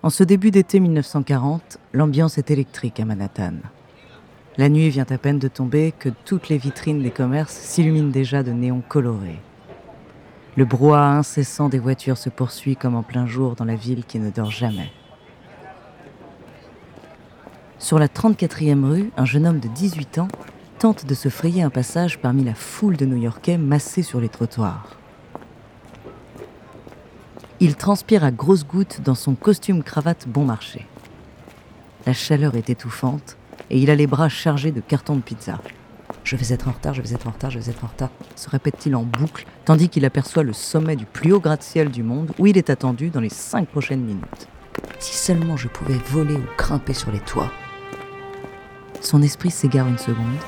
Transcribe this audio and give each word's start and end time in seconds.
En 0.00 0.10
ce 0.10 0.22
début 0.22 0.52
d'été 0.52 0.78
1940, 0.78 1.78
l'ambiance 1.92 2.38
est 2.38 2.52
électrique 2.52 3.00
à 3.00 3.04
Manhattan. 3.04 3.54
La 4.56 4.68
nuit 4.68 4.90
vient 4.90 5.06
à 5.10 5.18
peine 5.18 5.40
de 5.40 5.48
tomber 5.48 5.92
que 5.98 6.08
toutes 6.24 6.48
les 6.48 6.56
vitrines 6.56 7.02
des 7.02 7.10
commerces 7.10 7.52
s'illuminent 7.52 8.12
déjà 8.12 8.44
de 8.44 8.52
néons 8.52 8.80
colorés. 8.86 9.40
Le 10.56 10.64
brouhaha 10.64 11.16
incessant 11.16 11.68
des 11.68 11.80
voitures 11.80 12.16
se 12.16 12.28
poursuit 12.28 12.76
comme 12.76 12.94
en 12.94 13.02
plein 13.02 13.26
jour 13.26 13.56
dans 13.56 13.64
la 13.64 13.74
ville 13.74 14.04
qui 14.04 14.20
ne 14.20 14.30
dort 14.30 14.52
jamais. 14.52 14.92
Sur 17.80 17.98
la 17.98 18.06
34e 18.06 18.84
rue, 18.84 19.10
un 19.16 19.24
jeune 19.24 19.48
homme 19.48 19.60
de 19.60 19.68
18 19.68 20.18
ans 20.18 20.28
tente 20.78 21.06
de 21.06 21.14
se 21.14 21.28
frayer 21.28 21.62
un 21.64 21.70
passage 21.70 22.20
parmi 22.20 22.44
la 22.44 22.54
foule 22.54 22.96
de 22.96 23.04
New-Yorkais 23.04 23.58
massés 23.58 24.04
sur 24.04 24.20
les 24.20 24.28
trottoirs. 24.28 24.96
Il 27.60 27.74
transpire 27.74 28.22
à 28.22 28.30
grosses 28.30 28.64
gouttes 28.64 29.00
dans 29.04 29.16
son 29.16 29.34
costume 29.34 29.82
cravate 29.82 30.28
bon 30.28 30.44
marché. 30.44 30.86
La 32.06 32.12
chaleur 32.12 32.54
est 32.54 32.70
étouffante 32.70 33.36
et 33.68 33.80
il 33.80 33.90
a 33.90 33.96
les 33.96 34.06
bras 34.06 34.28
chargés 34.28 34.70
de 34.70 34.80
cartons 34.80 35.16
de 35.16 35.22
pizza. 35.22 35.60
Je 36.22 36.36
vais 36.36 36.54
être 36.54 36.68
en 36.68 36.70
retard, 36.70 36.94
je 36.94 37.02
vais 37.02 37.12
être 37.14 37.26
en 37.26 37.32
retard, 37.32 37.50
je 37.50 37.58
vais 37.58 37.70
être 37.72 37.82
en 37.82 37.88
retard, 37.88 38.10
se 38.36 38.48
répète-t-il 38.48 38.94
en 38.94 39.02
boucle, 39.02 39.44
tandis 39.64 39.88
qu'il 39.88 40.04
aperçoit 40.04 40.44
le 40.44 40.52
sommet 40.52 40.94
du 40.94 41.04
plus 41.04 41.32
haut 41.32 41.40
gratte-ciel 41.40 41.90
du 41.90 42.04
monde 42.04 42.30
où 42.38 42.46
il 42.46 42.56
est 42.56 42.70
attendu 42.70 43.10
dans 43.10 43.20
les 43.20 43.28
cinq 43.28 43.66
prochaines 43.66 44.04
minutes. 44.04 44.46
Si 45.00 45.16
seulement 45.16 45.56
je 45.56 45.66
pouvais 45.66 45.98
voler 46.10 46.36
ou 46.36 46.44
grimper 46.56 46.94
sur 46.94 47.10
les 47.10 47.20
toits. 47.20 47.50
Son 49.00 49.20
esprit 49.20 49.50
s'égare 49.50 49.88
une 49.88 49.98
seconde 49.98 50.38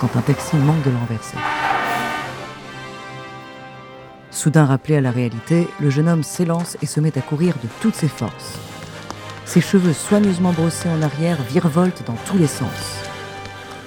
quand 0.00 0.16
un 0.16 0.20
taxi 0.20 0.56
manque 0.56 0.82
de 0.82 0.90
l'enverser. 0.90 1.36
Soudain 4.36 4.66
rappelé 4.66 4.96
à 4.96 5.00
la 5.00 5.10
réalité, 5.10 5.66
le 5.80 5.88
jeune 5.88 6.10
homme 6.10 6.22
s'élance 6.22 6.76
et 6.82 6.86
se 6.86 7.00
met 7.00 7.16
à 7.16 7.22
courir 7.22 7.54
de 7.54 7.68
toutes 7.80 7.94
ses 7.94 8.06
forces. 8.06 8.58
Ses 9.46 9.62
cheveux 9.62 9.94
soigneusement 9.94 10.52
brossés 10.52 10.90
en 10.90 11.00
arrière 11.00 11.42
virevoltent 11.44 12.04
dans 12.06 12.18
tous 12.26 12.36
les 12.36 12.46
sens. 12.46 13.00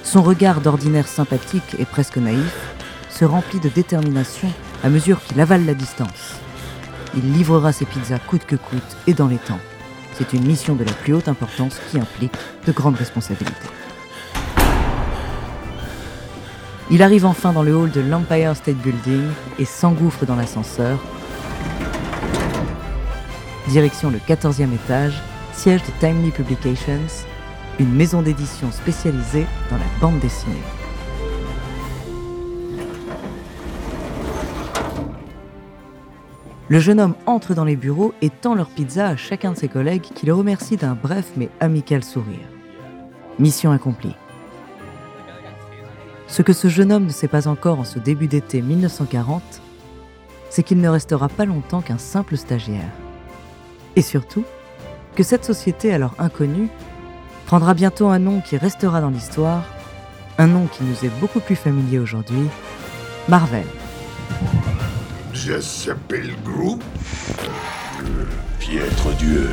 Son 0.02 0.23
regard 0.23 0.61
d'ordinaire 0.61 1.08
sympathique 1.08 1.75
et 1.77 1.86
presque 1.86 2.17
naïf 2.17 2.73
se 3.11 3.25
remplit 3.25 3.59
de 3.59 3.70
détermination 3.70 4.52
à 4.83 4.89
mesure 4.89 5.22
qu'il 5.23 5.39
avale 5.39 5.67
la 5.67 5.75
distance. 5.75 6.39
Il 7.16 7.31
livrera 7.31 7.72
ses 7.72 7.86
pizzas 7.86 8.17
coûte 8.17 8.47
que 8.47 8.55
coûte 8.55 8.97
et 9.05 9.14
dans 9.14 9.27
les 9.27 9.38
temps. 9.38 9.59
C'est 10.14 10.33
une 10.33 10.47
mission 10.47 10.73
de 10.73 10.83
la 10.83 10.94
plus 10.94 11.14
haute 11.14 11.27
importance 11.27 11.77
qui 11.92 12.00
implique 12.00 12.33
de 12.66 12.72
grandes 12.72 12.97
responsabilités. 12.97 13.70
Il 16.91 17.03
arrive 17.03 17.25
enfin 17.25 17.53
dans 17.53 17.61
le 17.61 17.75
hall 17.75 17.91
de 17.91 18.01
l'Empire 18.01 18.55
State 18.55 18.77
Building 18.77 19.27
et 19.59 19.65
s'engouffre 19.65 20.25
dans 20.25 20.35
l'ascenseur. 20.35 20.97
Direction 23.67 24.09
le 24.09 24.17
14e 24.17 24.73
étage, 24.73 25.21
siège 25.53 25.83
de 25.83 25.91
Timely 25.99 26.31
Publications, 26.31 27.25
une 27.79 27.93
maison 27.93 28.23
d'édition 28.23 28.71
spécialisée 28.71 29.45
dans 29.69 29.77
la 29.77 29.83
bande 30.01 30.19
dessinée. 30.19 30.55
Le 36.69 36.79
jeune 36.79 36.99
homme 36.99 37.15
entre 37.27 37.53
dans 37.53 37.65
les 37.65 37.75
bureaux 37.75 38.13
et 38.23 38.31
tend 38.31 38.55
leur 38.55 38.69
pizza 38.69 39.07
à 39.07 39.15
chacun 39.15 39.51
de 39.51 39.57
ses 39.57 39.67
collègues 39.67 40.01
qui 40.01 40.25
le 40.25 40.33
remercie 40.33 40.77
d'un 40.77 40.97
bref 40.99 41.33
mais 41.37 41.49
amical 41.59 42.03
sourire. 42.03 42.47
Mission 43.37 43.71
accomplie. 43.71 44.15
Ce 46.30 46.44
que 46.44 46.53
ce 46.53 46.67
jeune 46.67 46.91
homme 46.91 47.05
ne 47.05 47.11
sait 47.11 47.27
pas 47.27 47.47
encore 47.47 47.80
en 47.80 47.83
ce 47.83 47.97
début 47.97 48.27
d'été 48.27 48.61
1940, 48.61 49.42
c'est 50.52 50.64
qu'il 50.64 50.80
ne 50.80 50.87
restera 50.87 51.27
pas 51.27 51.45
longtemps 51.45 51.81
qu'un 51.81 51.98
simple 51.98 52.37
stagiaire. 52.37 52.92
Et 53.95 54.02
surtout, 54.02 54.43
que 55.15 55.23
cette 55.23 55.43
société 55.43 55.92
alors 55.92 56.14
inconnue 56.20 56.70
prendra 57.48 57.73
bientôt 57.73 58.08
un 58.08 58.20
nom 58.20 58.42
qui 58.42 58.58
restera 58.58 59.02
dans 59.02 59.09
l'histoire, 59.09 59.64
un 60.37 60.48
nom 60.48 60.67
qui 60.67 60.83
nous 60.83 61.03
est 61.03 61.20
beaucoup 61.20 61.39
plus 61.39 61.55
familier 61.55 61.98
aujourd'hui, 61.98 62.48
Marvel. 63.27 63.65
Ça 65.33 65.59
s'appelle 65.61 66.32
Group 66.43 66.83
Piètre 68.59 69.09
Dieu. 69.17 69.49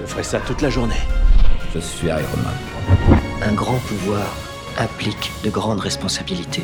Je 0.00 0.06
ferai 0.06 0.22
ça 0.22 0.38
toute 0.38 0.62
la 0.62 0.70
journée. 0.70 1.02
Je 1.74 1.80
suis 1.80 2.06
Iron 2.06 2.20
Man. 2.44 3.18
Un 3.42 3.52
grand 3.54 3.78
pouvoir 3.78 4.47
implique 4.80 5.32
de 5.42 5.50
grandes 5.50 5.80
responsabilités. 5.80 6.62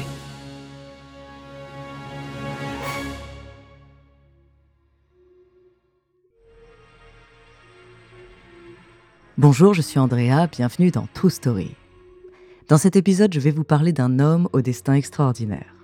Bonjour, 9.37 9.75
je 9.75 9.83
suis 9.83 9.99
Andrea, 9.99 10.47
bienvenue 10.51 10.93
dans 10.93 11.09
True 11.13 11.31
Story. 11.31 11.75
Dans 12.69 12.79
cet 12.79 12.95
épisode, 12.95 13.35
je 13.35 13.41
vais 13.41 13.51
vous 13.51 13.65
parler 13.65 13.93
d'un 13.93 14.21
homme 14.21 14.49
au 14.53 14.61
destin 14.61 14.95
extraordinaire. 14.95 15.75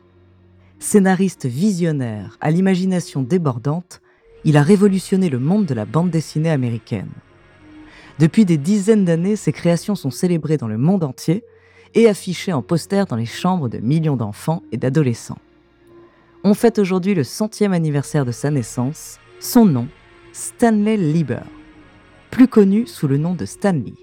Scénariste 0.78 1.46
visionnaire, 1.46 2.38
à 2.40 2.50
l'imagination 2.50 3.22
débordante, 3.22 4.00
il 4.44 4.56
a 4.56 4.62
révolutionné 4.62 5.28
le 5.28 5.40
monde 5.40 5.66
de 5.66 5.74
la 5.74 5.84
bande 5.84 6.10
dessinée 6.10 6.50
américaine. 6.50 7.10
Depuis 8.18 8.44
des 8.44 8.56
dizaines 8.56 9.04
d'années, 9.04 9.36
ses 9.36 9.52
créations 9.52 9.94
sont 9.94 10.10
célébrées 10.10 10.56
dans 10.56 10.68
le 10.68 10.78
monde 10.78 11.04
entier 11.04 11.44
et 11.94 12.08
affichées 12.08 12.52
en 12.52 12.62
poster 12.62 13.04
dans 13.08 13.16
les 13.16 13.26
chambres 13.26 13.68
de 13.68 13.78
millions 13.78 14.16
d'enfants 14.16 14.62
et 14.72 14.76
d'adolescents. 14.76 15.38
On 16.44 16.54
fête 16.54 16.78
aujourd'hui 16.78 17.14
le 17.14 17.24
centième 17.24 17.72
anniversaire 17.72 18.24
de 18.24 18.32
sa 18.32 18.50
naissance. 18.50 19.18
Son 19.40 19.66
nom, 19.66 19.88
Stanley 20.32 20.96
Lieber, 20.96 21.42
plus 22.30 22.48
connu 22.48 22.86
sous 22.86 23.08
le 23.08 23.18
nom 23.18 23.34
de 23.34 23.44
Stanley. 23.44 23.94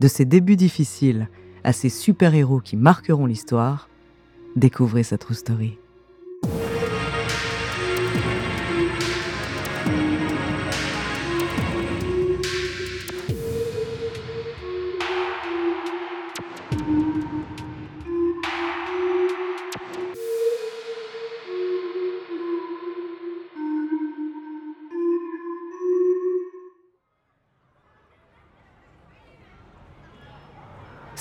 De 0.00 0.08
ses 0.08 0.24
débuts 0.24 0.56
difficiles 0.56 1.28
à 1.64 1.72
ses 1.72 1.90
super-héros 1.90 2.60
qui 2.60 2.76
marqueront 2.76 3.26
l'histoire, 3.26 3.88
découvrez 4.56 5.04
sa 5.04 5.18
true 5.18 5.34
story. 5.34 5.78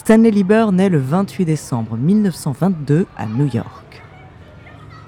Stanley 0.03 0.31
Lieber 0.31 0.71
naît 0.71 0.89
le 0.89 0.97
28 0.97 1.45
décembre 1.45 1.95
1922 1.95 3.05
à 3.15 3.27
New 3.27 3.45
York. 3.45 4.01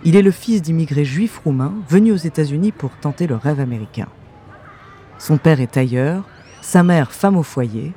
Il 0.03 0.15
est 0.15 0.21
le 0.21 0.29
fils 0.29 0.61
d'immigrés 0.61 1.03
juifs 1.03 1.41
roumains 1.43 1.73
venus 1.89 2.13
aux 2.13 2.27
États-Unis 2.27 2.71
pour 2.71 2.91
tenter 2.91 3.25
le 3.25 3.35
rêve 3.35 3.59
américain. 3.59 4.07
Son 5.17 5.37
père 5.39 5.61
est 5.61 5.71
tailleur, 5.71 6.25
sa 6.61 6.83
mère 6.83 7.11
femme 7.11 7.37
au 7.37 7.41
foyer, 7.41 7.91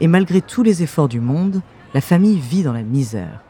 et 0.00 0.06
malgré 0.06 0.40
tous 0.40 0.62
les 0.62 0.82
efforts 0.82 1.10
du 1.10 1.20
monde, 1.20 1.60
la 1.92 2.00
famille 2.00 2.38
vit 2.38 2.62
dans 2.62 2.72
la 2.72 2.82
misère. 2.82 3.42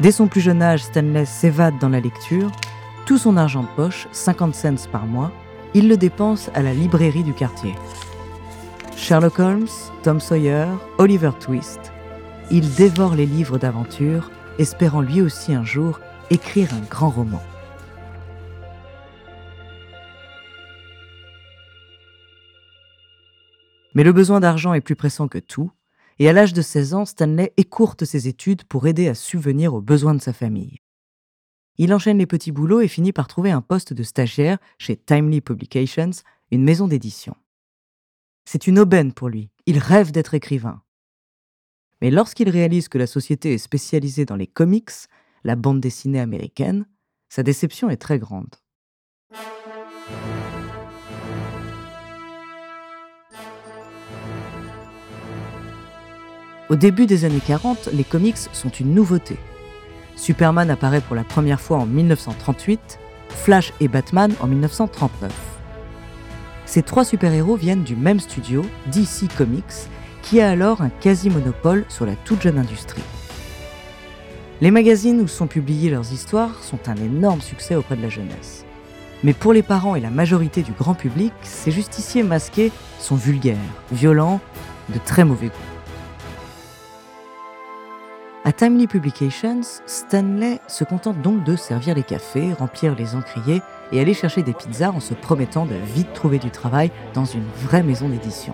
Dès 0.00 0.12
son 0.12 0.28
plus 0.28 0.40
jeune 0.40 0.62
âge, 0.62 0.84
Stanley 0.84 1.26
s'évade 1.26 1.78
dans 1.78 1.90
la 1.90 2.00
lecture. 2.00 2.50
Tout 3.04 3.18
son 3.18 3.36
argent 3.36 3.64
de 3.64 3.76
poche, 3.76 4.08
50 4.12 4.54
cents 4.54 4.88
par 4.90 5.04
mois, 5.04 5.30
il 5.74 5.88
le 5.88 5.98
dépense 5.98 6.50
à 6.54 6.62
la 6.62 6.72
librairie 6.72 7.22
du 7.22 7.34
quartier. 7.34 7.74
Sherlock 9.02 9.40
Holmes, 9.40 9.66
Tom 10.04 10.20
Sawyer, 10.20 10.68
Oliver 10.98 11.32
Twist. 11.40 11.92
Il 12.52 12.72
dévore 12.76 13.16
les 13.16 13.26
livres 13.26 13.58
d'aventure, 13.58 14.30
espérant 14.60 15.00
lui 15.00 15.20
aussi 15.20 15.52
un 15.52 15.64
jour 15.64 15.98
écrire 16.30 16.72
un 16.72 16.82
grand 16.82 17.10
roman. 17.10 17.42
Mais 23.96 24.04
le 24.04 24.12
besoin 24.12 24.38
d'argent 24.38 24.72
est 24.72 24.80
plus 24.80 24.94
pressant 24.94 25.26
que 25.26 25.38
tout, 25.38 25.72
et 26.20 26.28
à 26.28 26.32
l'âge 26.32 26.52
de 26.52 26.62
16 26.62 26.94
ans, 26.94 27.04
Stanley 27.04 27.52
écourte 27.56 28.04
ses 28.04 28.28
études 28.28 28.62
pour 28.62 28.86
aider 28.86 29.08
à 29.08 29.16
subvenir 29.16 29.74
aux 29.74 29.80
besoins 29.80 30.14
de 30.14 30.22
sa 30.22 30.32
famille. 30.32 30.78
Il 31.76 31.92
enchaîne 31.92 32.18
les 32.18 32.26
petits 32.26 32.52
boulots 32.52 32.80
et 32.80 32.88
finit 32.88 33.12
par 33.12 33.26
trouver 33.26 33.50
un 33.50 33.62
poste 33.62 33.94
de 33.94 34.04
stagiaire 34.04 34.58
chez 34.78 34.94
Timely 34.94 35.40
Publications, 35.40 36.12
une 36.52 36.62
maison 36.62 36.86
d'édition. 36.86 37.34
C'est 38.44 38.66
une 38.66 38.78
aubaine 38.78 39.12
pour 39.12 39.28
lui. 39.28 39.50
Il 39.66 39.78
rêve 39.78 40.12
d'être 40.12 40.34
écrivain. 40.34 40.82
Mais 42.00 42.10
lorsqu'il 42.10 42.48
réalise 42.48 42.88
que 42.88 42.98
la 42.98 43.06
société 43.06 43.54
est 43.54 43.58
spécialisée 43.58 44.24
dans 44.24 44.36
les 44.36 44.46
comics, 44.46 44.90
la 45.44 45.56
bande 45.56 45.80
dessinée 45.80 46.20
américaine, 46.20 46.86
sa 47.28 47.42
déception 47.42 47.90
est 47.90 47.96
très 47.96 48.18
grande. 48.18 48.54
Au 56.68 56.76
début 56.76 57.06
des 57.06 57.24
années 57.24 57.42
40, 57.46 57.90
les 57.92 58.04
comics 58.04 58.36
sont 58.36 58.70
une 58.70 58.94
nouveauté. 58.94 59.36
Superman 60.16 60.70
apparaît 60.70 61.00
pour 61.02 61.14
la 61.14 61.24
première 61.24 61.60
fois 61.60 61.78
en 61.78 61.86
1938, 61.86 62.98
Flash 63.28 63.72
et 63.80 63.88
Batman 63.88 64.34
en 64.40 64.46
1939. 64.46 65.51
Ces 66.72 66.82
trois 66.82 67.04
super-héros 67.04 67.56
viennent 67.56 67.82
du 67.82 67.96
même 67.96 68.18
studio, 68.18 68.64
DC 68.86 69.28
Comics, 69.36 69.90
qui 70.22 70.40
a 70.40 70.48
alors 70.48 70.80
un 70.80 70.88
quasi-monopole 70.88 71.84
sur 71.90 72.06
la 72.06 72.16
toute 72.16 72.40
jeune 72.40 72.56
industrie. 72.56 73.02
Les 74.62 74.70
magazines 74.70 75.20
où 75.20 75.28
sont 75.28 75.48
publiées 75.48 75.90
leurs 75.90 76.14
histoires 76.14 76.64
sont 76.64 76.78
un 76.88 76.96
énorme 76.96 77.42
succès 77.42 77.74
auprès 77.74 77.94
de 77.94 78.00
la 78.00 78.08
jeunesse. 78.08 78.64
Mais 79.22 79.34
pour 79.34 79.52
les 79.52 79.62
parents 79.62 79.96
et 79.96 80.00
la 80.00 80.08
majorité 80.08 80.62
du 80.62 80.72
grand 80.72 80.94
public, 80.94 81.34
ces 81.42 81.70
justiciers 81.70 82.22
masqués 82.22 82.72
sont 82.98 83.16
vulgaires, 83.16 83.58
violents, 83.92 84.40
de 84.88 84.98
très 84.98 85.24
mauvais 85.24 85.48
goût. 85.48 85.71
À 88.44 88.50
Timely 88.50 88.88
Publications, 88.88 89.60
Stanley 89.86 90.58
se 90.66 90.82
contente 90.82 91.22
donc 91.22 91.44
de 91.44 91.54
servir 91.54 91.94
les 91.94 92.02
cafés, 92.02 92.52
remplir 92.52 92.96
les 92.96 93.14
encriers 93.14 93.62
et 93.92 94.00
aller 94.00 94.14
chercher 94.14 94.42
des 94.42 94.52
pizzas 94.52 94.90
en 94.90 94.98
se 94.98 95.14
promettant 95.14 95.64
de 95.64 95.76
vite 95.94 96.12
trouver 96.12 96.40
du 96.40 96.50
travail 96.50 96.90
dans 97.14 97.24
une 97.24 97.46
vraie 97.62 97.84
maison 97.84 98.08
d'édition. 98.08 98.52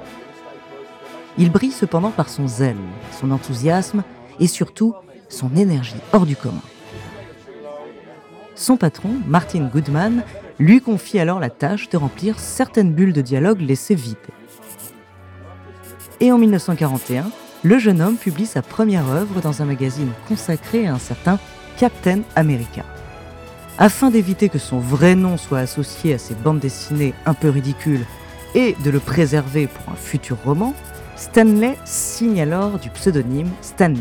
Il 1.38 1.50
brille 1.50 1.72
cependant 1.72 2.10
par 2.10 2.28
son 2.28 2.46
zèle, 2.46 2.76
son 3.18 3.30
enthousiasme 3.30 4.02
et 4.38 4.46
surtout 4.46 4.94
son 5.30 5.56
énergie 5.56 5.96
hors 6.12 6.26
du 6.26 6.36
commun. 6.36 6.60
Son 8.54 8.76
patron, 8.76 9.12
Martin 9.26 9.70
Goodman, 9.72 10.22
lui 10.58 10.82
confie 10.82 11.18
alors 11.18 11.40
la 11.40 11.48
tâche 11.48 11.88
de 11.88 11.96
remplir 11.96 12.40
certaines 12.40 12.92
bulles 12.92 13.14
de 13.14 13.22
dialogue 13.22 13.62
laissées 13.62 13.94
vides. 13.94 14.16
Et 16.20 16.30
en 16.30 16.36
1941, 16.36 17.30
le 17.62 17.78
jeune 17.78 18.00
homme 18.00 18.16
publie 18.16 18.46
sa 18.46 18.62
première 18.62 19.08
œuvre 19.08 19.40
dans 19.40 19.62
un 19.62 19.64
magazine 19.64 20.12
consacré 20.28 20.86
à 20.86 20.94
un 20.94 20.98
certain 20.98 21.38
Captain 21.76 22.20
America. 22.36 22.84
Afin 23.78 24.10
d'éviter 24.10 24.48
que 24.48 24.58
son 24.58 24.78
vrai 24.78 25.14
nom 25.14 25.36
soit 25.36 25.58
associé 25.58 26.14
à 26.14 26.18
ces 26.18 26.34
bandes 26.34 26.60
dessinées 26.60 27.14
un 27.26 27.34
peu 27.34 27.48
ridicules 27.48 28.04
et 28.54 28.74
de 28.84 28.90
le 28.90 29.00
préserver 29.00 29.66
pour 29.66 29.92
un 29.92 29.96
futur 29.96 30.36
roman, 30.44 30.74
Stanley 31.16 31.76
signe 31.84 32.40
alors 32.40 32.78
du 32.78 32.90
pseudonyme 32.90 33.50
Stanley. 33.60 34.00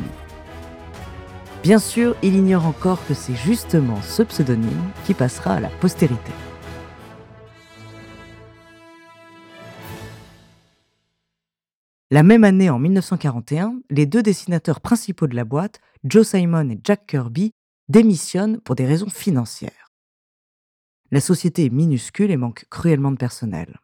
Bien 1.63 1.79
sûr, 1.79 2.15
il 2.23 2.35
ignore 2.35 2.65
encore 2.65 3.05
que 3.07 3.13
c'est 3.13 3.35
justement 3.35 3.99
ce 4.01 4.23
pseudonyme 4.23 4.91
qui 5.05 5.13
passera 5.13 5.53
à 5.53 5.59
la 5.59 5.69
postérité. 5.69 6.31
La 12.09 12.23
même 12.23 12.45
année, 12.45 12.69
en 12.69 12.79
1941, 12.79 13.81
les 13.89 14.05
deux 14.05 14.23
dessinateurs 14.23 14.79
principaux 14.79 15.27
de 15.27 15.35
la 15.35 15.43
boîte, 15.43 15.81
Joe 16.05 16.25
Simon 16.25 16.69
et 16.69 16.79
Jack 16.81 17.05
Kirby, 17.05 17.51
démissionnent 17.89 18.61
pour 18.61 18.75
des 18.75 18.85
raisons 18.85 19.09
financières. 19.09 19.91
La 21.11 21.19
société 21.19 21.65
est 21.65 21.69
minuscule 21.69 22.31
et 22.31 22.37
manque 22.37 22.65
cruellement 22.69 23.11
de 23.11 23.17
personnel. 23.17 23.81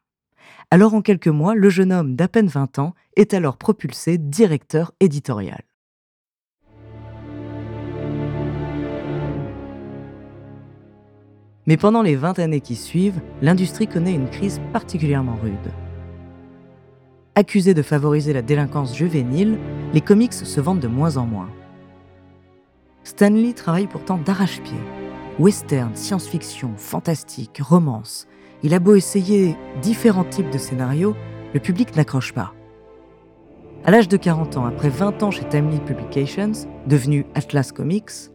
Alors 0.71 0.93
en 0.93 1.01
quelques 1.01 1.27
mois, 1.27 1.53
le 1.53 1.69
jeune 1.69 1.91
homme 1.91 2.15
d'à 2.15 2.29
peine 2.29 2.47
20 2.47 2.79
ans 2.79 2.93
est 3.17 3.33
alors 3.33 3.57
propulsé 3.57 4.17
directeur 4.17 4.93
éditorial. 5.01 5.63
Mais 11.65 11.75
pendant 11.75 12.01
les 12.01 12.15
20 12.15 12.39
années 12.39 12.61
qui 12.61 12.77
suivent, 12.77 13.21
l'industrie 13.41 13.87
connaît 13.87 14.13
une 14.13 14.29
crise 14.29 14.61
particulièrement 14.71 15.37
rude. 15.41 15.82
Accusés 17.35 17.74
de 17.74 17.81
favoriser 17.81 18.31
la 18.31 18.44
délinquance 18.44 18.95
juvénile, 18.95 19.57
les 19.91 20.01
comics 20.01 20.33
se 20.33 20.62
vendent 20.62 20.80
de 20.80 20.88
moins 20.88 21.18
en 21.18 21.25
moins. 21.25 21.50
Stanley 23.03 23.53
travaille 23.53 23.88
pourtant 23.88 24.19
d'arrache-pied. 24.19 24.77
Western, 25.39 25.95
science-fiction, 25.95 26.74
fantastique, 26.77 27.59
romance. 27.59 28.27
Il 28.62 28.75
a 28.75 28.80
beau 28.80 28.94
essayer 28.94 29.57
différents 29.81 30.25
types 30.25 30.51
de 30.51 30.59
scénarios, 30.59 31.15
le 31.56 31.59
public 31.59 31.95
n'accroche 31.95 32.33
pas. 32.33 32.53
À 33.83 33.89
l'âge 33.89 34.07
de 34.07 34.15
40 34.15 34.57
ans, 34.57 34.65
après 34.65 34.89
20 34.89 35.24
ans 35.24 35.31
chez 35.31 35.44
Timely 35.50 35.80
Publications, 35.80 36.51
devenu 36.85 37.25
Atlas 37.33 37.71
Comics, 37.71 38.30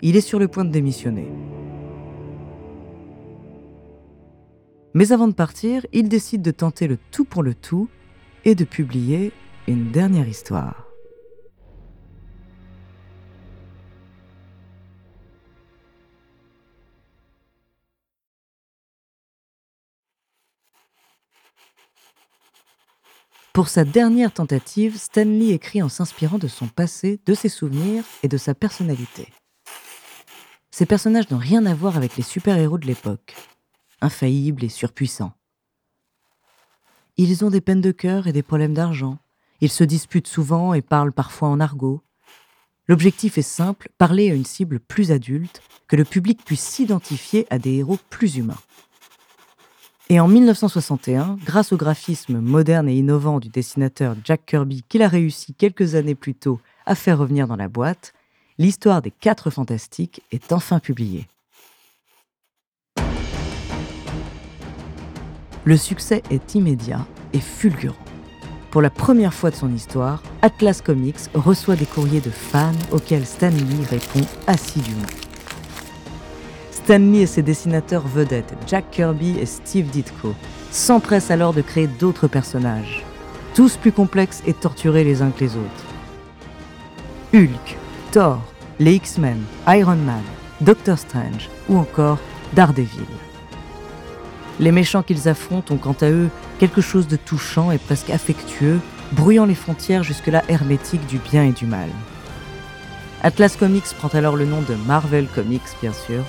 il 0.00 0.16
est 0.16 0.22
sur 0.22 0.38
le 0.38 0.48
point 0.48 0.64
de 0.64 0.70
démissionner. 0.70 1.30
Mais 4.94 5.12
avant 5.12 5.28
de 5.28 5.34
partir, 5.34 5.84
il 5.92 6.08
décide 6.08 6.40
de 6.40 6.50
tenter 6.50 6.88
le 6.88 6.96
tout 7.10 7.26
pour 7.26 7.42
le 7.42 7.52
tout 7.52 7.88
et 8.44 8.54
de 8.54 8.64
publier 8.64 9.32
une 9.66 9.90
dernière 9.90 10.28
histoire. 10.28 10.88
Pour 23.58 23.66
sa 23.66 23.84
dernière 23.84 24.32
tentative, 24.32 24.96
Stanley 24.96 25.48
écrit 25.48 25.82
en 25.82 25.88
s'inspirant 25.88 26.38
de 26.38 26.46
son 26.46 26.68
passé, 26.68 27.18
de 27.26 27.34
ses 27.34 27.48
souvenirs 27.48 28.04
et 28.22 28.28
de 28.28 28.36
sa 28.36 28.54
personnalité. 28.54 29.32
Ces 30.70 30.86
personnages 30.86 31.28
n'ont 31.30 31.38
rien 31.38 31.66
à 31.66 31.74
voir 31.74 31.96
avec 31.96 32.16
les 32.16 32.22
super-héros 32.22 32.78
de 32.78 32.86
l'époque, 32.86 33.34
infaillibles 34.00 34.62
et 34.62 34.68
surpuissants. 34.68 35.37
Ils 37.20 37.44
ont 37.44 37.50
des 37.50 37.60
peines 37.60 37.80
de 37.80 37.90
cœur 37.90 38.28
et 38.28 38.32
des 38.32 38.44
problèmes 38.44 38.74
d'argent. 38.74 39.18
Ils 39.60 39.72
se 39.72 39.82
disputent 39.82 40.28
souvent 40.28 40.72
et 40.72 40.82
parlent 40.82 41.12
parfois 41.12 41.48
en 41.48 41.58
argot. 41.58 42.00
L'objectif 42.86 43.36
est 43.38 43.42
simple, 43.42 43.90
parler 43.98 44.30
à 44.30 44.34
une 44.34 44.44
cible 44.44 44.78
plus 44.78 45.10
adulte, 45.10 45.60
que 45.88 45.96
le 45.96 46.04
public 46.04 46.44
puisse 46.44 46.62
s'identifier 46.62 47.44
à 47.50 47.58
des 47.58 47.74
héros 47.74 47.98
plus 48.08 48.36
humains. 48.36 48.60
Et 50.08 50.20
en 50.20 50.28
1961, 50.28 51.38
grâce 51.44 51.72
au 51.72 51.76
graphisme 51.76 52.38
moderne 52.38 52.88
et 52.88 52.96
innovant 52.96 53.40
du 53.40 53.48
dessinateur 53.48 54.14
Jack 54.24 54.46
Kirby 54.46 54.84
qu'il 54.88 55.02
a 55.02 55.08
réussi 55.08 55.54
quelques 55.54 55.96
années 55.96 56.14
plus 56.14 56.36
tôt 56.36 56.60
à 56.86 56.94
faire 56.94 57.18
revenir 57.18 57.48
dans 57.48 57.56
la 57.56 57.68
boîte, 57.68 58.14
l'histoire 58.58 59.02
des 59.02 59.10
quatre 59.10 59.50
fantastiques 59.50 60.22
est 60.30 60.52
enfin 60.52 60.78
publiée. 60.78 61.26
Le 65.68 65.76
succès 65.76 66.22
est 66.30 66.54
immédiat 66.54 67.04
et 67.34 67.40
fulgurant. 67.40 67.94
Pour 68.70 68.80
la 68.80 68.88
première 68.88 69.34
fois 69.34 69.50
de 69.50 69.54
son 69.54 69.70
histoire, 69.70 70.22
Atlas 70.40 70.80
Comics 70.80 71.28
reçoit 71.34 71.76
des 71.76 71.84
courriers 71.84 72.22
de 72.22 72.30
fans 72.30 72.72
auxquels 72.90 73.26
Stanley 73.26 73.84
répond 73.90 74.26
assidûment. 74.46 75.04
Stanley 76.70 77.18
et 77.18 77.26
ses 77.26 77.42
dessinateurs 77.42 78.08
vedettes, 78.08 78.54
Jack 78.66 78.90
Kirby 78.92 79.38
et 79.38 79.44
Steve 79.44 79.90
Ditko, 79.90 80.34
s'empressent 80.70 81.30
alors 81.30 81.52
de 81.52 81.60
créer 81.60 81.86
d'autres 81.86 82.28
personnages, 82.28 83.04
tous 83.54 83.76
plus 83.76 83.92
complexes 83.92 84.42
et 84.46 84.54
torturés 84.54 85.04
les 85.04 85.20
uns 85.20 85.30
que 85.32 85.44
les 85.44 85.54
autres. 85.54 85.84
Hulk, 87.34 87.76
Thor, 88.12 88.40
les 88.78 88.94
X-Men, 88.94 89.42
Iron 89.68 89.96
Man, 89.96 90.22
Doctor 90.62 90.96
Strange 90.96 91.50
ou 91.68 91.76
encore 91.76 92.16
Daredevil. 92.54 93.27
Les 94.60 94.72
méchants 94.72 95.02
qu'ils 95.02 95.28
affrontent 95.28 95.74
ont 95.74 95.78
quant 95.78 95.96
à 96.00 96.10
eux 96.10 96.28
quelque 96.58 96.80
chose 96.80 97.06
de 97.06 97.16
touchant 97.16 97.70
et 97.70 97.78
presque 97.78 98.10
affectueux, 98.10 98.80
brouillant 99.12 99.46
les 99.46 99.54
frontières 99.54 100.02
jusque-là 100.02 100.42
hermétiques 100.48 101.06
du 101.06 101.18
bien 101.18 101.44
et 101.44 101.52
du 101.52 101.66
mal. 101.66 101.88
Atlas 103.22 103.56
Comics 103.56 103.94
prend 103.98 104.08
alors 104.08 104.36
le 104.36 104.46
nom 104.46 104.62
de 104.62 104.74
Marvel 104.86 105.26
Comics, 105.34 105.62
bien 105.80 105.92
sûr, 105.92 106.22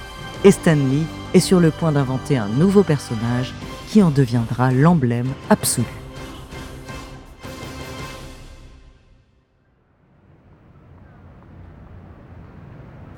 et 0.43 0.51
Stan 0.51 0.75
Lee 0.75 1.05
est 1.33 1.39
sur 1.39 1.59
le 1.59 1.71
point 1.71 1.91
d'inventer 1.91 2.37
un 2.37 2.47
nouveau 2.47 2.83
personnage 2.83 3.53
qui 3.89 4.01
en 4.01 4.09
deviendra 4.09 4.71
l'emblème 4.71 5.27
absolu. 5.49 5.98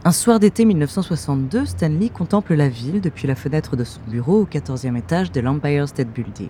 Un 0.03 0.11
soir 0.11 0.39
d'été 0.39 0.65
1962, 0.65 1.67
Stanley 1.67 2.09
contemple 2.09 2.55
la 2.55 2.69
ville 2.69 3.01
depuis 3.01 3.27
la 3.27 3.35
fenêtre 3.35 3.75
de 3.75 3.83
son 3.83 4.01
bureau 4.07 4.41
au 4.41 4.45
14e 4.45 4.97
étage 4.97 5.31
de 5.31 5.41
l'Empire 5.41 5.87
State 5.87 6.11
Building. 6.11 6.49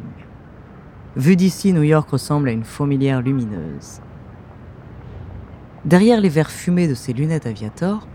Vu 1.18 1.36
d'ici, 1.36 1.74
New 1.74 1.84
York 1.84 2.10
ressemble 2.10 2.48
à 2.48 2.54
une 2.54 2.64
fourmilière 2.64 3.22
lumineuse. 3.22 4.00
Derrière 5.84 6.22
les 6.22 6.30
verres 6.30 6.50
fumés 6.50 6.88
de 6.88 6.94
ses 6.94 7.12
lunettes 7.12 7.46
aviator, 7.46 8.08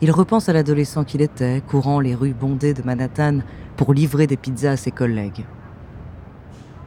il 0.00 0.12
repense 0.12 0.48
à 0.48 0.52
l'adolescent 0.52 1.02
qu'il 1.02 1.22
était, 1.22 1.60
courant 1.66 1.98
les 1.98 2.14
rues 2.14 2.32
bondées 2.32 2.74
de 2.74 2.84
Manhattan 2.84 3.40
pour 3.76 3.94
livrer 3.94 4.28
des 4.28 4.36
pizzas 4.36 4.72
à 4.72 4.76
ses 4.76 4.92
collègues. 4.92 5.44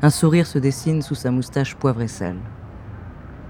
Un 0.01 0.11
sourire 0.11 0.47
se 0.47 0.59
dessine 0.59 1.01
sous 1.01 1.15
sa 1.15 1.29
moustache 1.29 1.75
poivre 1.75 2.01
et 2.01 2.07
sel. 2.07 2.37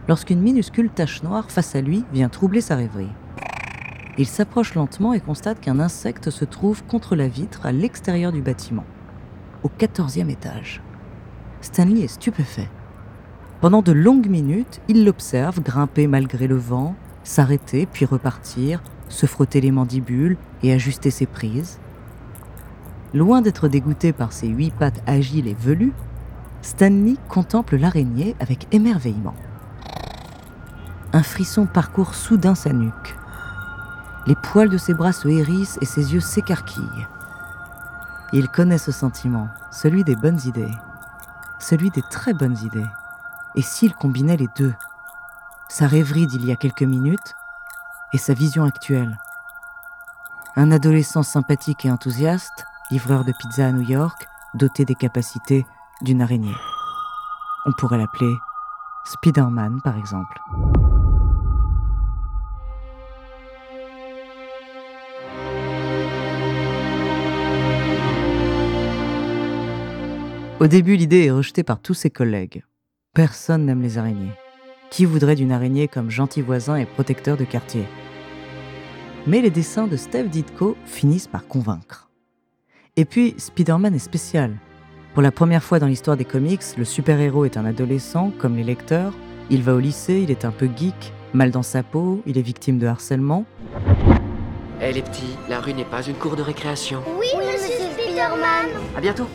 Lorsqu'une 0.07 0.41
minuscule 0.41 0.89
tache 0.89 1.21
noire 1.21 1.51
face 1.51 1.75
à 1.75 1.81
lui 1.81 2.05
vient 2.11 2.29
troubler 2.29 2.61
sa 2.61 2.75
rêverie. 2.75 3.11
Il 4.19 4.25
s'approche 4.25 4.73
lentement 4.73 5.13
et 5.13 5.19
constate 5.19 5.59
qu'un 5.59 5.79
insecte 5.79 6.31
se 6.31 6.43
trouve 6.43 6.83
contre 6.83 7.15
la 7.15 7.27
vitre 7.27 7.67
à 7.67 7.71
l'extérieur 7.71 8.31
du 8.31 8.41
bâtiment, 8.41 8.85
au 9.61 9.69
quatorzième 9.69 10.31
étage. 10.31 10.81
Stanley 11.61 12.01
est 12.01 12.07
stupéfait. 12.07 12.69
Pendant 13.61 13.83
de 13.83 13.91
longues 13.91 14.29
minutes, 14.29 14.81
il 14.87 15.05
l'observe 15.05 15.61
grimper 15.61 16.07
malgré 16.07 16.47
le 16.47 16.57
vent, 16.57 16.95
s'arrêter 17.23 17.85
puis 17.85 18.05
repartir, 18.05 18.81
se 19.07 19.27
frotter 19.27 19.61
les 19.61 19.71
mandibules 19.71 20.37
et 20.63 20.73
ajuster 20.73 21.11
ses 21.11 21.27
prises. 21.27 21.79
Loin 23.13 23.41
d'être 23.41 23.67
dégoûté 23.67 24.13
par 24.13 24.33
ses 24.33 24.47
huit 24.47 24.73
pattes 24.73 25.01
agiles 25.05 25.47
et 25.47 25.55
velues, 25.55 25.93
Stanley 26.63 27.15
contemple 27.29 27.77
l'araignée 27.77 28.35
avec 28.39 28.67
émerveillement. 28.71 29.35
Un 31.13 31.23
frisson 31.23 31.67
parcourt 31.67 32.15
soudain 32.15 32.55
sa 32.55 32.73
nuque. 32.73 33.15
Les 34.27 34.35
poils 34.35 34.67
de 34.67 34.77
ses 34.77 34.93
bras 34.93 35.13
se 35.13 35.29
hérissent 35.29 35.77
et 35.79 35.85
ses 35.85 36.13
yeux 36.13 36.19
s'écarquillent. 36.19 37.07
Il 38.33 38.49
connaît 38.49 38.77
ce 38.77 38.91
sentiment, 38.91 39.47
celui 39.71 40.03
des 40.03 40.17
bonnes 40.17 40.41
idées, 40.43 40.73
celui 41.59 41.91
des 41.91 42.01
très 42.01 42.33
bonnes 42.33 42.57
idées. 42.57 42.85
Et 43.55 43.61
s'il 43.61 43.95
combinait 43.95 44.35
les 44.35 44.49
deux 44.57 44.73
Sa 45.69 45.87
rêverie 45.87 46.27
d'il 46.27 46.45
y 46.45 46.51
a 46.51 46.57
quelques 46.57 46.83
minutes 46.83 47.35
et 48.11 48.17
sa 48.17 48.33
vision 48.33 48.65
actuelle. 48.65 49.17
Un 50.57 50.71
adolescent 50.71 51.23
sympathique 51.23 51.85
et 51.85 51.91
enthousiaste, 51.91 52.65
livreur 52.91 53.23
de 53.23 53.31
pizza 53.31 53.67
à 53.67 53.71
New 53.71 53.89
York, 53.89 54.27
doté 54.55 54.83
des 54.83 54.95
capacités 54.95 55.65
d'une 56.01 56.21
araignée. 56.21 56.55
On 57.65 57.71
pourrait 57.71 57.97
l'appeler 57.97 58.35
Spider-Man, 59.05 59.79
par 59.81 59.95
exemple. 59.95 60.37
Au 70.59 70.65
début, 70.65 70.95
l'idée 70.95 71.25
est 71.25 71.31
rejetée 71.31 71.61
par 71.61 71.79
tous 71.79 71.93
ses 71.93 72.09
collègues. 72.09 72.63
Personne 73.13 73.67
n'aime 73.67 73.83
les 73.83 73.99
araignées. 73.99 74.31
Qui 74.89 75.05
voudrait 75.05 75.35
d'une 75.35 75.51
araignée 75.51 75.87
comme 75.87 76.09
gentil 76.09 76.41
voisin 76.41 76.77
et 76.77 76.87
protecteur 76.87 77.37
de 77.37 77.43
quartier? 77.43 77.83
Mais 79.27 79.41
les 79.41 79.51
dessins 79.51 79.85
de 79.85 79.95
Steve 79.95 80.29
Ditko 80.29 80.75
finissent 80.83 81.27
par 81.27 81.45
convaincre. 81.45 82.09
Et 82.95 83.05
puis, 83.05 83.35
Spider-Man 83.37 83.93
est 83.93 83.99
spécial. 83.99 84.55
Pour 85.13 85.21
la 85.21 85.31
première 85.31 85.63
fois 85.63 85.77
dans 85.77 85.85
l'histoire 85.85 86.17
des 86.17 86.25
comics, 86.25 86.63
le 86.75 86.85
super-héros 86.85 87.45
est 87.45 87.57
un 87.57 87.65
adolescent, 87.65 88.31
comme 88.39 88.55
les 88.55 88.63
lecteurs. 88.63 89.13
Il 89.51 89.61
va 89.61 89.75
au 89.75 89.79
lycée, 89.79 90.21
il 90.23 90.31
est 90.31 90.43
un 90.43 90.51
peu 90.51 90.67
geek, 90.75 91.13
mal 91.35 91.51
dans 91.51 91.61
sa 91.61 91.83
peau, 91.83 92.23
il 92.25 92.39
est 92.39 92.41
victime 92.41 92.79
de 92.79 92.87
harcèlement. 92.87 93.45
Hé 94.81 94.91
les 94.91 95.03
petits, 95.03 95.37
la 95.49 95.59
rue 95.59 95.75
n'est 95.75 95.85
pas 95.85 96.01
une 96.01 96.15
cour 96.15 96.35
de 96.35 96.41
récréation. 96.41 97.03
Oui, 97.19 97.27
monsieur 97.35 97.75
Spider-Man 97.93 98.65
À 98.95 99.01
bientôt 99.01 99.27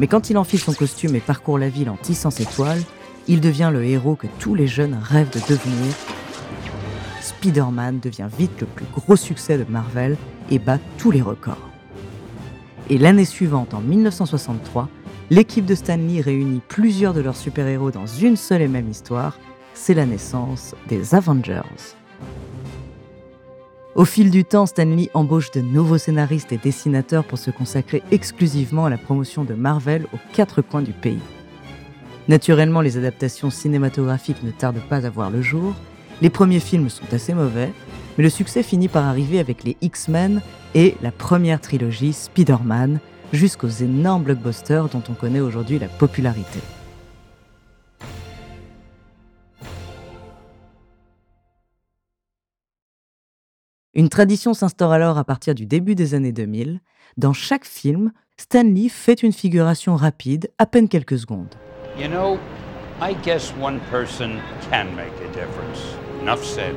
Mais 0.00 0.06
quand 0.06 0.30
il 0.30 0.38
enfile 0.38 0.58
son 0.58 0.72
costume 0.72 1.14
et 1.14 1.20
parcourt 1.20 1.58
la 1.58 1.68
ville 1.68 1.90
en 1.90 1.96
tissant 1.96 2.30
ses 2.30 2.46
toiles, 2.46 2.82
il 3.28 3.42
devient 3.42 3.68
le 3.70 3.84
héros 3.84 4.16
que 4.16 4.26
tous 4.38 4.54
les 4.54 4.66
jeunes 4.66 4.98
rêvent 5.00 5.30
de 5.30 5.40
devenir. 5.40 5.94
Spider-Man 7.20 8.00
devient 8.00 8.28
vite 8.38 8.58
le 8.62 8.66
plus 8.66 8.86
gros 8.86 9.16
succès 9.16 9.58
de 9.58 9.70
Marvel 9.70 10.16
et 10.50 10.58
bat 10.58 10.78
tous 10.96 11.10
les 11.10 11.20
records. 11.20 11.68
Et 12.88 12.96
l'année 12.96 13.26
suivante, 13.26 13.74
en 13.74 13.82
1963, 13.82 14.88
l'équipe 15.28 15.66
de 15.66 15.74
Stanley 15.74 16.22
réunit 16.22 16.62
plusieurs 16.66 17.12
de 17.12 17.20
leurs 17.20 17.36
super-héros 17.36 17.90
dans 17.90 18.06
une 18.06 18.36
seule 18.36 18.62
et 18.62 18.68
même 18.68 18.88
histoire. 18.88 19.38
C'est 19.74 19.94
la 19.94 20.06
naissance 20.06 20.74
des 20.88 21.14
Avengers. 21.14 21.60
Au 23.96 24.04
fil 24.04 24.30
du 24.30 24.44
temps, 24.44 24.66
Stanley 24.66 25.10
embauche 25.14 25.50
de 25.50 25.60
nouveaux 25.60 25.98
scénaristes 25.98 26.52
et 26.52 26.58
dessinateurs 26.58 27.24
pour 27.24 27.38
se 27.38 27.50
consacrer 27.50 28.04
exclusivement 28.12 28.84
à 28.84 28.90
la 28.90 28.96
promotion 28.96 29.42
de 29.42 29.54
Marvel 29.54 30.06
aux 30.12 30.18
quatre 30.32 30.62
coins 30.62 30.82
du 30.82 30.92
pays. 30.92 31.18
Naturellement, 32.28 32.82
les 32.82 32.96
adaptations 32.96 33.50
cinématographiques 33.50 34.44
ne 34.44 34.52
tardent 34.52 34.82
pas 34.88 35.04
à 35.06 35.10
voir 35.10 35.30
le 35.30 35.42
jour. 35.42 35.74
Les 36.22 36.30
premiers 36.30 36.60
films 36.60 36.88
sont 36.88 37.12
assez 37.12 37.34
mauvais, 37.34 37.72
mais 38.16 38.22
le 38.22 38.30
succès 38.30 38.62
finit 38.62 38.86
par 38.86 39.06
arriver 39.06 39.40
avec 39.40 39.64
les 39.64 39.76
X-Men 39.80 40.40
et 40.76 40.94
la 41.02 41.10
première 41.10 41.60
trilogie 41.60 42.12
Spider-Man, 42.12 43.00
jusqu'aux 43.32 43.68
énormes 43.68 44.22
blockbusters 44.22 44.88
dont 44.88 45.02
on 45.08 45.14
connaît 45.14 45.40
aujourd'hui 45.40 45.80
la 45.80 45.88
popularité. 45.88 46.60
Une 53.92 54.08
tradition 54.08 54.54
s'instaure 54.54 54.92
alors 54.92 55.18
à 55.18 55.24
partir 55.24 55.54
du 55.54 55.66
début 55.66 55.96
des 55.96 56.14
années 56.14 56.30
2000. 56.30 56.80
Dans 57.16 57.32
chaque 57.32 57.64
film, 57.64 58.12
Stanley 58.36 58.88
fait 58.88 59.24
une 59.24 59.32
figuration 59.32 59.96
rapide, 59.96 60.48
à 60.58 60.66
peine 60.66 60.88
quelques 60.88 61.18
secondes. 61.18 61.52
You 61.98 62.06
know, 62.06 62.38
I 63.02 63.16
guess 63.24 63.52
one 63.60 63.80
person 63.90 64.38
can 64.70 64.86
make 64.94 65.12
a 65.24 65.28
difference. 65.34 65.80
Enough 66.22 66.44
said. 66.44 66.74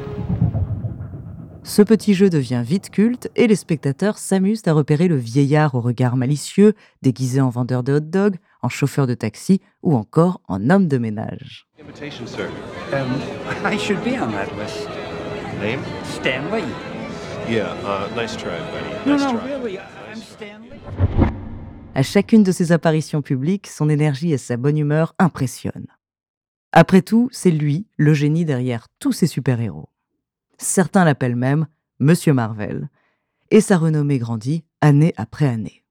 Ce 1.62 1.84
petit 1.84 2.16
jeu 2.16 2.30
devient 2.30 2.64
vite 2.66 2.90
culte 2.90 3.30
et 3.36 3.46
les 3.48 3.56
spectateurs 3.56 4.18
s'amusent 4.18 4.64
à 4.66 4.74
repérer 4.74 5.08
le 5.08 5.16
vieillard 5.16 5.76
au 5.76 5.82
regard 5.82 6.18
malicieux, 6.18 6.74
déguisé 7.04 7.40
en 7.40 7.50
vendeur 7.50 7.84
de 7.84 7.94
hot-dog, 7.94 8.38
en 8.64 8.70
chauffeur 8.70 9.06
de 9.06 9.14
taxi 9.14 9.62
ou 9.84 9.96
encore 9.96 10.42
en 10.48 10.70
homme 10.72 10.88
de 10.88 10.98
ménage. 10.98 11.68
Sir. 12.26 12.50
Um, 12.92 13.08
I 13.72 13.78
should 13.78 14.04
be 14.04 14.20
on 14.20 14.32
that 14.32 14.50
list. 14.58 14.90
Name? 15.62 15.80
Stanley. 16.04 16.64
À 21.96 22.04
chacune 22.04 22.44
de 22.44 22.52
ses 22.52 22.72
apparitions 22.72 23.22
publiques, 23.22 23.68
son 23.68 23.90
énergie 23.90 24.32
et 24.32 24.38
sa 24.38 24.58
bonne 24.58 24.78
humeur 24.78 25.14
impressionnent. 25.20 25.88
Après 26.72 27.02
tout, 27.02 27.30
c'est 27.32 27.52
lui, 27.52 27.86
le 27.98 28.14
génie 28.14 28.46
derrière 28.46 28.88
tous 29.00 29.12
ces 29.12 29.28
super-héros. 29.28 29.90
Certains 30.58 31.06
l'appellent 31.06 31.36
même 31.36 31.68
Monsieur 32.00 32.34
Marvel, 32.34 32.90
et 33.52 33.62
sa 33.62 33.78
renommée 33.78 34.18
grandit 34.18 34.64
année 34.82 35.14
après 35.18 35.48
année. 35.48 35.84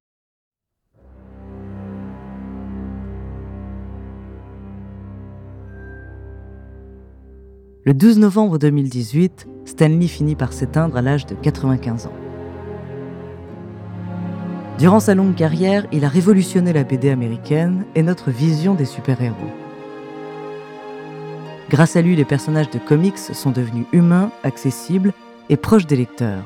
Le 7.85 7.95
12 7.95 8.19
novembre 8.19 8.59
2018, 8.59 9.49
Stanley 9.65 10.09
finit 10.09 10.35
par 10.35 10.53
s'éteindre 10.53 10.97
à 10.97 11.03
l'âge 11.03 11.27
de 11.27 11.35
95 11.35 12.07
ans. 12.07 12.13
Durant 14.79 15.01
sa 15.01 15.15
longue 15.15 15.35
carrière, 15.35 15.87
il 15.93 16.05
a 16.05 16.09
révolutionné 16.09 16.73
la 16.73 16.83
BD 16.83 17.11
américaine 17.11 17.85
et 17.95 18.03
notre 18.03 18.31
vision 18.31 18.75
des 18.75 18.85
super-héros. 18.85 19.37
Grâce 21.71 21.97
à 21.97 22.03
lui, 22.03 22.17
les 22.17 22.25
personnages 22.25 22.71
de 22.71 22.79
comics 22.79 23.19
sont 23.19 23.51
devenus 23.51 23.87
humains, 23.93 24.31
accessibles 24.43 25.13
et 25.49 25.57
proches 25.57 25.87
des 25.87 25.97
lecteurs. 25.97 26.45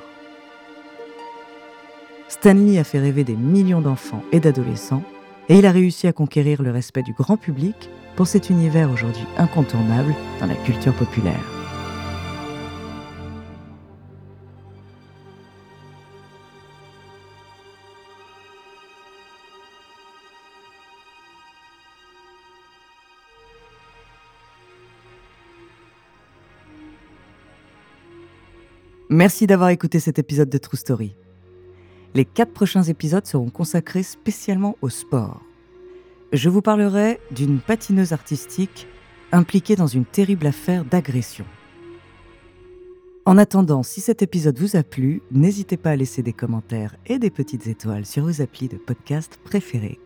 Stanley 2.28 2.78
a 2.78 2.84
fait 2.84 2.98
rêver 2.98 3.24
des 3.24 3.36
millions 3.36 3.80
d'enfants 3.80 4.22
et 4.32 4.40
d'adolescents, 4.40 5.02
et 5.48 5.58
il 5.58 5.66
a 5.66 5.70
réussi 5.70 6.06
à 6.06 6.12
conquérir 6.12 6.62
le 6.62 6.70
respect 6.70 7.02
du 7.02 7.12
grand 7.12 7.36
public 7.36 7.88
pour 8.16 8.26
cet 8.26 8.50
univers 8.50 8.90
aujourd'hui 8.90 9.26
incontournable 9.38 10.14
dans 10.40 10.46
la 10.46 10.54
culture 10.54 10.94
populaire. 10.94 11.55
Merci 29.08 29.46
d'avoir 29.46 29.68
écouté 29.68 30.00
cet 30.00 30.18
épisode 30.18 30.50
de 30.50 30.58
True 30.58 30.76
Story. 30.76 31.14
Les 32.14 32.24
quatre 32.24 32.52
prochains 32.52 32.82
épisodes 32.82 33.24
seront 33.24 33.50
consacrés 33.50 34.02
spécialement 34.02 34.76
au 34.82 34.88
sport. 34.88 35.42
Je 36.32 36.48
vous 36.48 36.60
parlerai 36.60 37.20
d'une 37.30 37.60
patineuse 37.60 38.12
artistique 38.12 38.88
impliquée 39.30 39.76
dans 39.76 39.86
une 39.86 40.04
terrible 40.04 40.48
affaire 40.48 40.84
d'agression. 40.84 41.44
En 43.26 43.38
attendant, 43.38 43.84
si 43.84 44.00
cet 44.00 44.22
épisode 44.22 44.58
vous 44.58 44.74
a 44.74 44.82
plu, 44.82 45.22
n'hésitez 45.30 45.76
pas 45.76 45.90
à 45.90 45.96
laisser 45.96 46.24
des 46.24 46.32
commentaires 46.32 46.96
et 47.06 47.20
des 47.20 47.30
petites 47.30 47.68
étoiles 47.68 48.06
sur 48.06 48.24
vos 48.24 48.42
applis 48.42 48.68
de 48.68 48.76
podcast 48.76 49.38
préférés. 49.44 50.00